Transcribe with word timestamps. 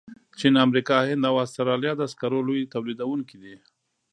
چین، 0.39 0.53
امریکا، 0.65 0.95
هند 1.09 1.23
او 1.29 1.35
استرالیا 1.45 1.93
د 1.97 2.03
سکرو 2.11 2.39
لوی 2.47 2.69
تولیدونکي 2.73 3.37
دي. 3.43 3.55